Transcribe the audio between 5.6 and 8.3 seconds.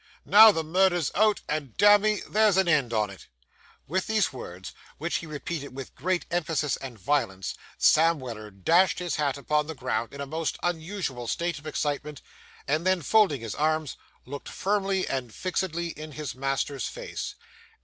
with great emphasis and violence, Sam